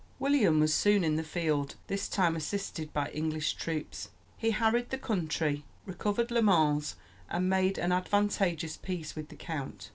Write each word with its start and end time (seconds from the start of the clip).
William 0.17 0.59
was 0.59 0.73
soon 0.73 1.03
in 1.03 1.15
the 1.15 1.21
field, 1.23 1.75
this 1.85 2.09
time 2.09 2.35
assisted 2.35 2.91
by 2.91 3.11
English 3.11 3.53
troops. 3.53 4.09
He 4.35 4.49
harried 4.49 4.89
the 4.89 4.97
country, 4.97 5.63
recovered 5.85 6.31
Le 6.31 6.41
Mans, 6.41 6.95
and 7.29 7.47
made 7.47 7.77
an 7.77 7.91
advantageous 7.91 8.77
peace 8.77 9.15
with 9.15 9.29
the 9.29 9.35
count. 9.35 9.89